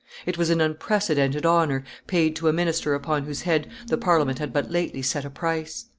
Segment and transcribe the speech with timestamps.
[0.25, 4.51] It was an unprecedented honor, paid to a minister upon whose head the Parliament had
[4.51, 5.85] but lately set a price.